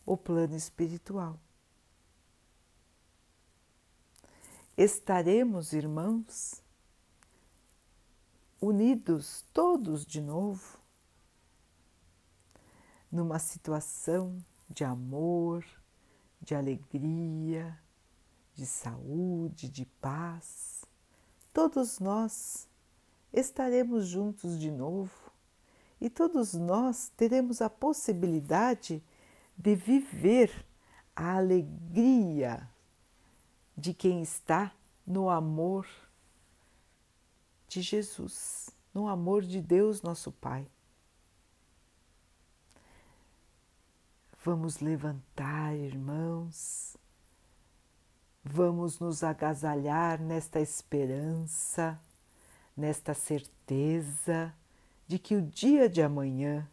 o 0.06 0.16
plano 0.16 0.56
espiritual. 0.56 1.40
Estaremos, 4.78 5.74
irmãos, 5.74 6.62
unidos 8.62 9.46
todos 9.54 10.06
de 10.06 10.22
novo, 10.22 10.78
numa 13.12 13.40
situação 13.40 14.44
de 14.70 14.84
amor, 14.84 15.66
de 16.42 16.54
alegria, 16.54 17.78
de 18.54 18.66
saúde, 18.66 19.68
de 19.70 19.86
paz. 19.86 20.86
Todos 21.54 22.00
nós 22.00 22.68
estaremos 23.34 24.08
juntos 24.08 24.60
de 24.60 24.70
novo 24.70 25.32
e 26.00 26.10
todos 26.10 26.54
nós 26.54 27.12
teremos 27.18 27.62
a 27.62 27.70
possibilidade 27.70 29.04
de 29.58 29.76
viver 29.76 30.66
a 31.16 31.36
alegria 31.38 32.70
de 33.76 33.94
quem 33.94 34.22
está 34.22 34.74
no 35.06 35.30
amor 35.30 35.88
de 37.70 37.82
Jesus, 37.82 38.72
no 38.94 39.08
amor 39.08 39.44
de 39.44 39.62
Deus, 39.62 40.02
nosso 40.02 40.32
Pai. 40.32 40.68
Vamos 44.44 44.80
levantar, 44.80 45.76
irmãos, 45.76 46.98
vamos 48.44 49.00
nos 49.00 49.24
agasalhar 49.24 50.20
nesta 50.20 50.60
esperança, 50.60 52.02
nesta 52.76 53.14
certeza 53.14 54.54
de 55.08 55.20
que 55.20 55.36
o 55.36 55.42
dia 55.42 55.88
de 55.88 56.02
amanhã 56.02 56.68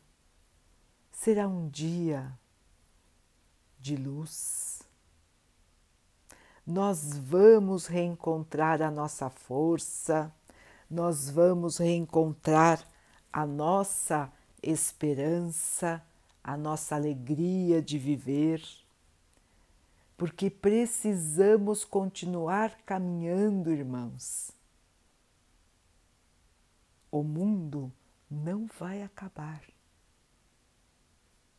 será 1.12 1.46
um 1.46 1.68
dia 1.68 2.32
de 3.78 3.96
luz. 3.96 4.82
Nós 6.66 7.18
vamos 7.18 7.86
reencontrar 7.86 8.80
a 8.80 8.90
nossa 8.90 9.28
força, 9.28 10.32
nós 10.90 11.28
vamos 11.28 11.78
reencontrar 11.78 12.86
a 13.32 13.44
nossa 13.44 14.32
esperança, 14.62 16.02
a 16.42 16.56
nossa 16.56 16.94
alegria 16.94 17.82
de 17.82 17.98
viver, 17.98 18.62
porque 20.16 20.48
precisamos 20.48 21.84
continuar 21.84 22.76
caminhando, 22.86 23.70
irmãos. 23.70 24.50
O 27.10 27.22
mundo 27.22 27.92
não 28.30 28.66
vai 28.78 29.02
acabar. 29.02 29.62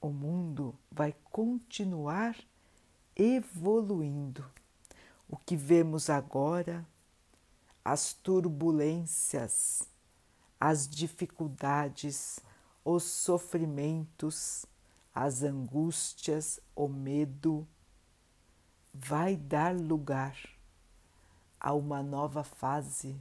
O 0.02 0.10
mundo 0.10 0.76
vai 0.92 1.16
continuar 1.32 2.36
evoluindo. 3.16 4.46
O 5.30 5.38
que 5.38 5.56
vemos 5.56 6.10
agora, 6.10 6.86
as 7.88 8.12
turbulências, 8.12 9.82
as 10.60 10.90
dificuldades, 10.90 12.38
os 12.84 13.04
sofrimentos, 13.04 14.66
as 15.16 15.42
angústias, 15.42 16.60
o 16.76 16.90
medo, 16.90 17.66
vai 18.94 19.38
dar 19.38 19.74
lugar 19.74 20.38
a 21.58 21.74
uma 21.74 22.04
nova 22.04 22.44
fase, 22.44 23.18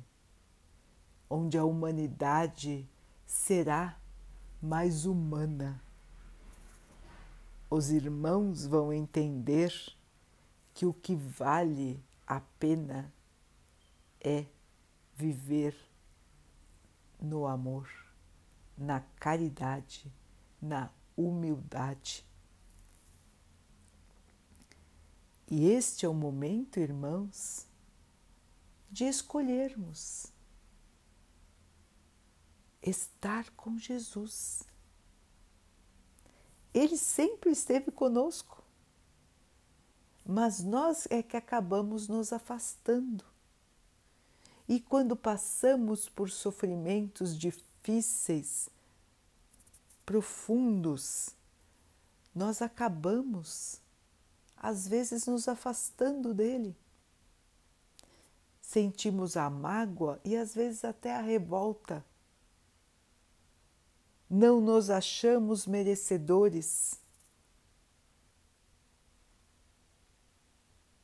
onde 1.30 1.56
a 1.56 1.64
humanidade 1.64 2.84
será 3.24 3.96
mais 4.60 5.06
humana. 5.06 5.80
Os 7.70 7.90
irmãos 7.90 8.66
vão 8.66 8.92
entender 8.92 9.72
que 10.74 10.84
o 10.84 10.92
que 10.92 11.14
vale 11.14 12.02
a 12.26 12.40
pena 12.58 13.12
é 14.20 14.44
viver 15.16 15.74
no 17.18 17.46
amor, 17.46 17.90
na 18.76 19.00
caridade, 19.00 20.12
na 20.60 20.90
humildade. 21.16 22.24
E 25.50 25.70
este 25.70 26.04
é 26.04 26.08
o 26.08 26.14
momento, 26.14 26.78
irmãos, 26.78 27.66
de 28.90 29.04
escolhermos 29.04 30.26
estar 32.82 33.50
com 33.52 33.78
Jesus. 33.78 34.62
Ele 36.74 36.96
sempre 36.98 37.50
esteve 37.50 37.90
conosco, 37.90 38.62
mas 40.26 40.62
nós 40.62 41.06
é 41.10 41.22
que 41.22 41.36
acabamos 41.36 42.06
nos 42.06 42.32
afastando. 42.32 43.24
E 44.68 44.80
quando 44.80 45.14
passamos 45.14 46.08
por 46.08 46.28
sofrimentos 46.28 47.38
difíceis, 47.38 48.68
profundos, 50.04 51.30
nós 52.34 52.60
acabamos, 52.60 53.80
às 54.56 54.88
vezes, 54.88 55.26
nos 55.26 55.48
afastando 55.48 56.34
dele. 56.34 56.76
Sentimos 58.60 59.36
a 59.36 59.48
mágoa 59.48 60.20
e 60.24 60.36
às 60.36 60.54
vezes 60.54 60.84
até 60.84 61.14
a 61.14 61.20
revolta. 61.20 62.04
Não 64.28 64.60
nos 64.60 64.90
achamos 64.90 65.66
merecedores. 65.66 67.00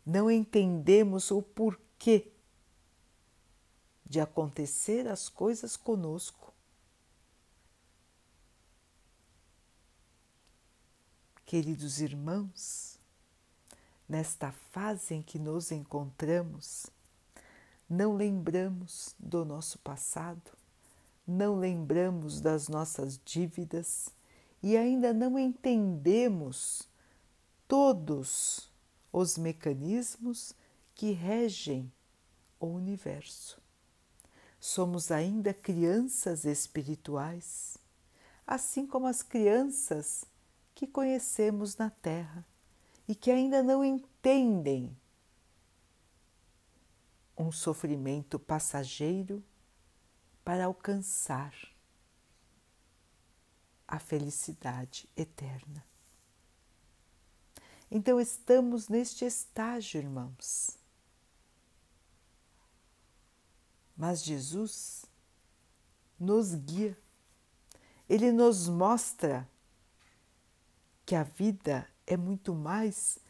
Não 0.05 0.29
entendemos 0.29 1.31
o 1.31 1.41
porquê 1.41 2.32
de 4.13 4.21
acontecer 4.21 5.09
as 5.09 5.31
coisas 5.31 5.75
conosco. 5.75 6.53
Queridos 11.47 11.99
irmãos, 11.99 13.01
nesta 14.07 14.53
fase 14.53 15.15
em 15.15 15.23
que 15.23 15.39
nos 15.39 15.73
encontramos, 15.73 16.91
não 17.89 18.15
lembramos 18.15 19.15
do 19.19 19.47
nosso 19.47 19.79
passado, 19.79 20.53
não 21.27 21.59
lembramos 21.59 22.39
das 22.39 22.69
nossas 22.69 23.19
dívidas 23.25 24.11
e 24.63 24.77
ainda 24.77 25.15
não 25.15 25.39
entendemos 25.39 26.87
todos 27.67 28.71
os 29.11 29.39
mecanismos 29.39 30.55
que 30.95 31.13
regem 31.13 31.91
o 32.61 32.67
universo. 32.67 33.62
Somos 34.65 35.11
ainda 35.11 35.53
crianças 35.53 36.45
espirituais, 36.45 37.77
assim 38.47 38.87
como 38.87 39.09
as 39.09 39.21
crianças 39.21 40.25
que 40.73 40.87
conhecemos 40.87 41.77
na 41.77 41.91
Terra 41.91 42.47
e 43.09 43.15
que 43.17 43.33
ainda 43.33 43.61
não 43.61 43.85
entendem 43.85 44.97
um 47.37 47.51
sofrimento 47.51 48.39
passageiro 48.39 49.43
para 50.45 50.67
alcançar 50.67 51.53
a 53.89 53.99
felicidade 53.99 55.09
eterna. 55.17 55.85
Então, 57.91 58.21
estamos 58.21 58.89
neste 58.89 59.25
estágio, 59.25 59.99
irmãos. 59.99 60.82
Mas 64.03 64.25
Jesus 64.25 65.05
nos 66.19 66.57
guia, 66.57 66.99
ele 68.09 68.33
nos 68.33 68.67
mostra 68.67 69.49
que 71.07 71.15
a 71.15 71.23
vida 71.23 71.89
é 72.05 72.17
muito 72.17 72.53
mais 72.53 73.21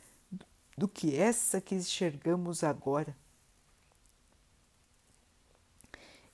do 0.75 0.89
que 0.89 1.15
essa 1.15 1.61
que 1.61 1.75
enxergamos 1.75 2.65
agora. 2.65 3.15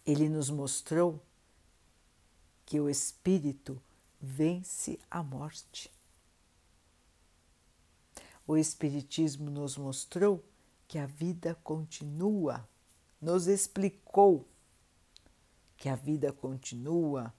Ele 0.06 0.28
nos 0.28 0.50
mostrou 0.50 1.20
que 2.64 2.78
o 2.78 2.88
Espírito 2.88 3.82
vence 4.20 5.00
a 5.10 5.20
morte. 5.20 5.90
O 8.46 8.56
Espiritismo 8.56 9.50
nos 9.50 9.76
mostrou 9.76 10.44
que 10.86 10.96
a 10.96 11.06
vida 11.06 11.56
continua, 11.64 12.64
nos 13.20 13.46
explicou 13.46 14.46
que 15.76 15.88
a 15.88 15.96
vida 15.96 16.32
continua 16.32 17.32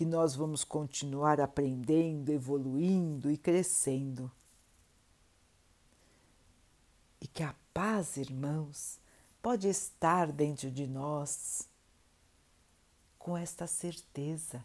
que 0.00 0.04
nós 0.04 0.34
vamos 0.34 0.64
continuar 0.64 1.40
aprendendo, 1.40 2.30
evoluindo 2.30 3.30
e 3.30 3.36
crescendo. 3.36 4.32
E 7.20 7.26
que 7.26 7.42
a 7.42 7.54
paz, 7.74 8.16
irmãos, 8.16 8.98
pode 9.42 9.68
estar 9.68 10.32
dentro 10.32 10.70
de 10.70 10.86
nós 10.86 11.68
com 13.18 13.36
esta 13.36 13.66
certeza 13.66 14.64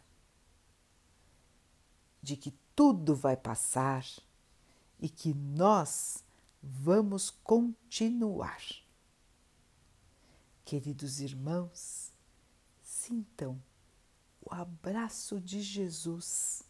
de 2.21 2.38
que 2.38 2.53
tudo 2.73 3.13
vai 3.13 3.36
passar 3.36 4.05
e 4.99 5.10
que 5.10 5.34
nós 5.34 6.23
vamos 6.63 7.29
continuar. 7.29 8.62
Queridos 10.65 11.19
irmãos, 11.19 12.12
sintam 12.82 13.62
o 14.41 14.51
abraço 14.51 15.39
de 15.39 15.62
Jesus. 15.62 16.63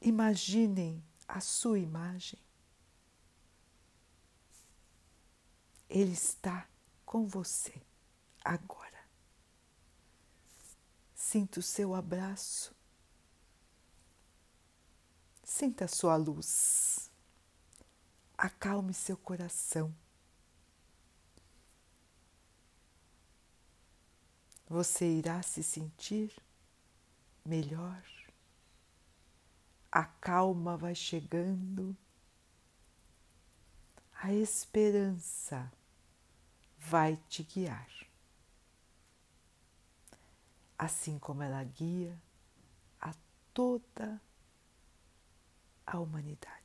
Imaginem 0.00 1.04
a 1.28 1.40
sua 1.42 1.78
imagem. 1.78 2.40
Ele 5.90 6.12
está 6.12 6.66
com 7.04 7.26
você 7.26 7.82
agora. 8.42 9.06
Sinta 11.14 11.60
o 11.60 11.62
seu 11.62 11.94
abraço. 11.94 12.74
Sinta 15.44 15.84
a 15.84 15.88
sua 15.88 16.16
luz. 16.16 17.10
Acalme 18.38 18.94
seu 18.94 19.18
coração. 19.18 19.94
Você 24.68 25.06
irá 25.06 25.42
se 25.42 25.62
sentir 25.62 26.30
melhor. 27.44 28.02
A 29.90 30.04
calma 30.04 30.76
vai 30.76 30.94
chegando, 30.94 31.96
a 34.20 34.32
esperança 34.32 35.72
vai 36.78 37.16
te 37.28 37.42
guiar. 37.42 37.88
Assim 40.78 41.18
como 41.18 41.42
ela 41.42 41.64
guia 41.64 42.16
a 43.00 43.14
toda 43.54 44.20
a 45.86 45.98
humanidade. 45.98 46.57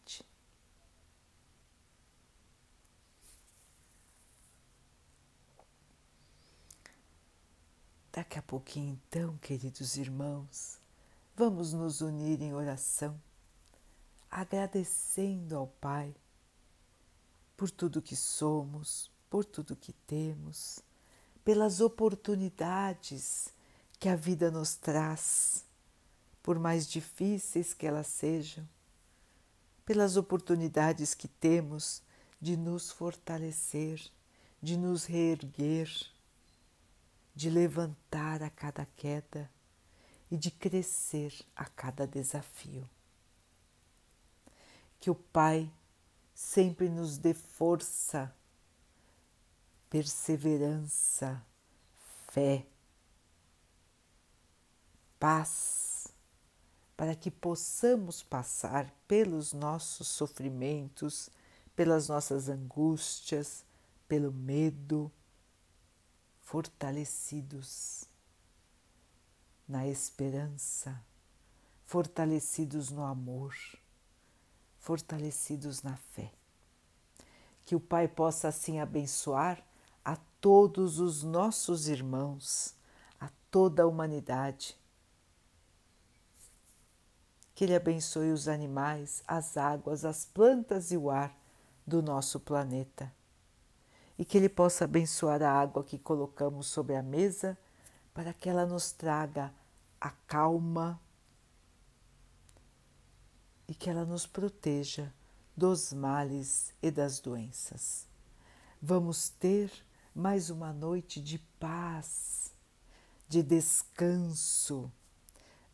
Daqui 8.15 8.38
a 8.38 8.43
pouquinho, 8.43 8.91
então, 9.08 9.36
queridos 9.38 9.97
irmãos, 9.97 10.78
vamos 11.36 11.73
nos 11.73 11.99
unir 11.99 12.43
em 12.43 12.54
oração, 12.54 13.19
agradecendo 14.30 15.58
ao 15.58 15.65
Pai 15.65 16.13
por 17.58 17.71
tudo 17.71 18.04
que 18.04 18.15
somos, 18.15 19.10
por 19.32 19.43
tudo 19.43 19.76
que 19.76 19.93
temos, 20.06 20.80
pelas 21.43 21.82
oportunidades 21.82 23.47
que 23.99 24.08
a 24.08 24.15
vida 24.15 24.52
nos 24.52 24.76
traz, 24.76 25.65
por 26.43 26.60
mais 26.60 26.88
difíceis 26.88 27.73
que 27.73 27.88
elas 27.88 28.06
sejam, 28.06 28.69
pelas 29.84 30.17
oportunidades 30.17 31.15
que 31.15 31.28
temos 31.28 32.04
de 32.39 32.56
nos 32.56 32.91
fortalecer, 32.91 33.99
de 34.62 34.78
nos 34.78 35.06
reerguer, 35.06 36.12
de 37.35 37.49
levantar 37.49 38.43
a 38.43 38.49
cada 38.49 38.85
queda 38.85 39.49
e 40.29 40.37
de 40.37 40.51
crescer 40.51 41.33
a 41.55 41.65
cada 41.65 42.07
desafio. 42.07 42.89
Que 44.99 45.09
o 45.09 45.15
Pai 45.15 45.71
sempre 46.33 46.89
nos 46.89 47.17
dê 47.17 47.33
força, 47.33 48.33
perseverança, 49.89 51.43
fé, 52.31 52.65
paz, 55.19 56.07
para 56.97 57.15
que 57.15 57.29
possamos 57.29 58.23
passar 58.23 58.93
pelos 59.07 59.53
nossos 59.53 60.07
sofrimentos, 60.07 61.29
pelas 61.75 62.07
nossas 62.07 62.49
angústias, 62.49 63.63
pelo 64.07 64.31
medo, 64.31 65.11
fortalecidos 66.43 68.06
na 69.67 69.88
esperança, 69.88 71.01
fortalecidos 71.86 72.91
no 72.91 73.03
amor 73.03 73.56
fortalecidos 74.84 75.82
na 75.82 75.95
fé. 75.95 76.29
Que 77.65 77.73
o 77.73 77.79
Pai 77.79 78.06
possa 78.06 78.49
assim 78.49 78.82
abençoar 78.82 79.65
a 80.03 80.17
todos 80.41 80.99
os 80.99 81.23
nossos 81.23 81.88
irmãos, 81.88 82.75
a 83.17 83.29
toda 83.49 83.84
a 83.84 83.88
humanidade. 83.88 84.77
Que 87.56 87.63
Ele 87.63 87.75
abençoe 87.75 88.34
os 88.34 88.49
animais, 88.49 89.23
as 89.25 89.56
águas, 89.56 90.03
as 90.03 90.25
plantas 90.25 90.91
e 90.91 90.97
o 90.97 91.10
ar 91.10 91.34
do 91.88 92.01
nosso 92.01 92.38
planeta. 92.38 93.10
E 94.23 94.25
que 94.25 94.38
Ele 94.38 94.47
possa 94.47 94.86
abençoar 94.86 95.43
a 95.43 95.51
água 95.51 95.83
que 95.83 95.99
colocamos 95.99 96.67
sobre 96.67 96.95
a 96.95 97.03
mesa 97.03 97.57
para 98.13 98.33
que 98.33 98.47
ela 98.47 98.65
nos 98.65 98.89
traga 98.93 99.53
a 99.99 100.12
calma, 100.12 100.97
e 103.67 103.75
que 103.75 103.89
ela 103.89 104.05
nos 104.05 104.25
proteja 104.25 105.13
dos 105.57 105.91
males 105.91 106.73
e 106.81 106.89
das 106.89 107.19
doenças. 107.19 108.07
Vamos 108.81 109.27
ter 109.27 109.69
mais 110.15 110.49
uma 110.49 110.71
noite 110.71 111.19
de 111.21 111.38
paz, 111.59 112.53
de 113.27 113.43
descanso. 113.43 114.89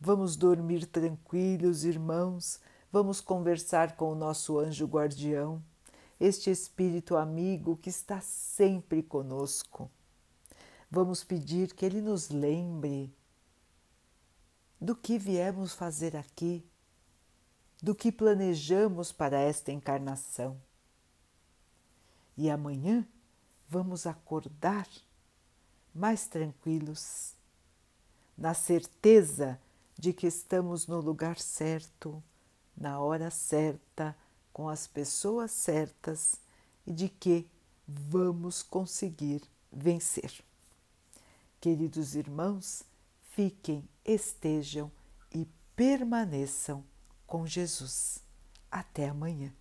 Vamos 0.00 0.34
dormir 0.34 0.86
tranquilos, 0.86 1.84
irmãos. 1.84 2.58
Vamos 2.90 3.20
conversar 3.20 3.94
com 3.94 4.10
o 4.10 4.16
nosso 4.16 4.58
anjo 4.58 4.86
guardião, 4.86 5.62
este 6.20 6.50
espírito 6.50 7.16
amigo 7.16 7.76
que 7.76 7.90
está 7.90 8.20
sempre 8.20 9.02
conosco. 9.02 9.90
Vamos 10.90 11.24
pedir 11.24 11.74
que 11.74 11.84
ele 11.84 12.00
nos 12.00 12.28
lembre 12.28 13.12
do 14.80 14.94
que 14.94 15.18
viemos 15.18 15.74
fazer 15.74 16.16
aqui 16.16 16.64
do 17.82 17.94
que 17.94 18.12
planejamos 18.12 19.10
para 19.10 19.40
esta 19.40 19.72
encarnação. 19.72 20.60
E 22.36 22.50
amanhã 22.50 23.06
vamos 23.68 24.06
acordar 24.06 24.86
mais 25.94 26.26
tranquilos, 26.26 27.34
na 28.36 28.54
certeza 28.54 29.60
de 29.98 30.12
que 30.12 30.26
estamos 30.26 30.86
no 30.86 31.00
lugar 31.00 31.38
certo, 31.38 32.22
na 32.76 33.00
hora 33.00 33.30
certa, 33.30 34.16
com 34.52 34.68
as 34.68 34.86
pessoas 34.86 35.50
certas 35.50 36.40
e 36.86 36.92
de 36.92 37.08
que 37.08 37.48
vamos 37.86 38.62
conseguir 38.62 39.42
vencer. 39.72 40.44
Queridos 41.60 42.14
irmãos, 42.14 42.82
fiquem, 43.32 43.88
estejam 44.04 44.90
e 45.32 45.46
permaneçam 45.76 46.84
com 47.26 47.46
Jesus. 47.46 48.22
Até 48.70 49.08
amanhã. 49.08 49.52